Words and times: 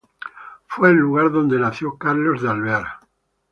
Fue 0.65 0.89
el 0.89 0.95
lugar 0.95 1.31
donde 1.31 1.59
nació 1.59 1.95
Carlos 1.95 2.41
de 2.41 2.49
Alvear. 2.49 2.83